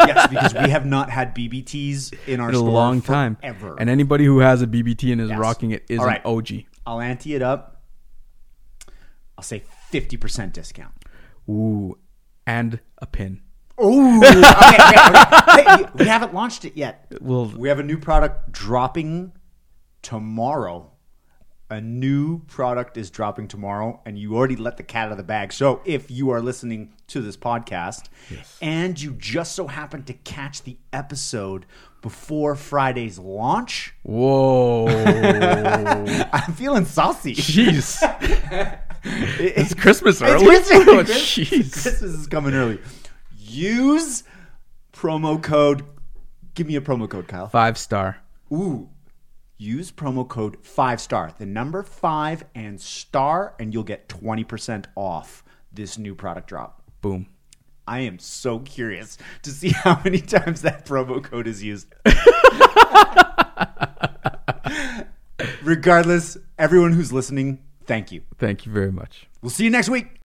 Yes, 0.00 0.28
because 0.28 0.54
we 0.54 0.70
have 0.70 0.86
not 0.86 1.10
had 1.10 1.34
BBTs 1.34 2.14
in 2.26 2.40
our 2.40 2.48
in 2.48 2.54
a 2.54 2.58
store 2.58 2.70
long 2.70 3.02
time 3.02 3.36
Ever. 3.42 3.76
and 3.78 3.90
anybody 3.90 4.24
who 4.24 4.38
has 4.38 4.62
a 4.62 4.66
bbt 4.66 5.12
and 5.12 5.20
is 5.20 5.28
Yes. 5.30 5.38
rocking 5.38 5.72
it 5.72 5.84
is 5.88 5.98
All 5.98 6.06
right. 6.06 6.20
an 6.24 6.30
og 6.30 6.50
I'll 6.86 7.00
ante 7.00 7.34
it 7.34 7.42
up. 7.42 7.82
I'll 9.36 9.44
say 9.44 9.62
50% 9.92 10.52
discount. 10.52 10.92
ooh 11.48 11.98
and 12.46 12.80
a 12.98 13.06
pin 13.06 13.40
Oh, 13.82 14.18
okay, 14.18 15.72
okay, 15.72 15.82
okay. 15.84 15.90
We 15.94 16.06
haven't 16.06 16.34
launched 16.34 16.64
it 16.64 16.76
yet. 16.76 17.12
Well- 17.20 17.46
we 17.56 17.68
have 17.68 17.78
a 17.78 17.82
new 17.84 17.98
product 17.98 18.52
dropping 18.52 19.32
tomorrow. 20.02 20.90
A 21.72 21.80
new 21.80 22.40
product 22.46 22.96
is 22.96 23.10
dropping 23.10 23.46
tomorrow, 23.46 24.00
and 24.04 24.18
you 24.18 24.34
already 24.36 24.56
let 24.56 24.76
the 24.76 24.82
cat 24.82 25.06
out 25.06 25.12
of 25.12 25.18
the 25.18 25.22
bag. 25.22 25.52
So, 25.52 25.80
if 25.84 26.10
you 26.10 26.30
are 26.30 26.40
listening 26.42 26.94
to 27.06 27.20
this 27.20 27.36
podcast 27.36 28.08
and 28.60 29.00
you 29.00 29.12
just 29.12 29.54
so 29.54 29.68
happen 29.68 30.02
to 30.04 30.12
catch 30.12 30.62
the 30.64 30.78
episode 30.92 31.66
before 32.02 32.56
Friday's 32.56 33.20
launch, 33.20 33.94
whoa 34.02 34.88
I'm 36.32 36.52
feeling 36.54 36.86
saucy. 36.86 37.36
jeez 37.36 37.98
it's 39.04 39.72
christmas 39.74 40.20
It's 40.20 40.30
early 40.30 40.46
Christmas. 40.46 40.80
Oh, 40.88 41.02
jeez 41.04 41.72
Christmas 41.72 42.02
is 42.02 42.26
coming 42.26 42.54
early. 42.54 42.80
Use 43.50 44.22
promo 44.92 45.42
code. 45.42 45.84
Give 46.54 46.66
me 46.66 46.76
a 46.76 46.80
promo 46.80 47.08
code, 47.08 47.28
Kyle. 47.28 47.48
five 47.48 47.76
star 47.76 48.18
Ooh. 48.52 48.88
Use 49.58 49.92
promo 49.92 50.26
code 50.26 50.56
five 50.62 51.00
star, 51.00 51.32
the 51.38 51.46
number 51.46 51.82
five 51.82 52.44
and 52.54 52.80
star, 52.80 53.54
and 53.58 53.74
you'll 53.74 53.82
get 53.82 54.08
20% 54.08 54.86
off 54.96 55.44
this 55.72 55.98
new 55.98 56.14
product 56.14 56.48
drop. 56.48 56.82
boom 57.00 57.26
I 57.86 58.00
am 58.00 58.18
so 58.18 58.60
curious 58.60 59.18
to 59.42 59.50
see 59.50 59.70
how 59.84 60.00
many 60.04 60.20
times 60.20 60.62
that 60.62 60.86
promo 60.86 61.22
code 61.22 61.46
is 61.46 61.62
used. 61.62 61.88
Regardless, 65.62 66.36
everyone 66.58 66.92
who's 66.92 67.12
listening, 67.12 67.58
thank 67.84 68.12
you. 68.12 68.22
thank 68.38 68.64
you 68.64 68.72
very 68.72 68.92
much 68.92 69.26
We'll 69.42 69.50
see 69.50 69.64
you 69.64 69.70
next 69.70 69.88
week. 69.88 70.18